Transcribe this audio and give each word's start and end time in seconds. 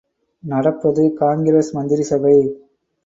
நடப்பது 0.43 1.13
காங்கிரஸ் 1.13 1.71
மந்திரிசபை. 1.77 2.35